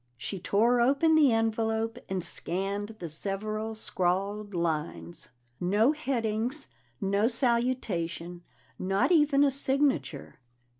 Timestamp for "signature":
9.51-10.39